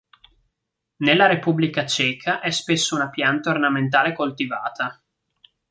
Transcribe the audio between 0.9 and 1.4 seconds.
Nella